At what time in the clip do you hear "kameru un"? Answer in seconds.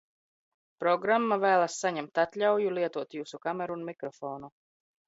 3.47-3.89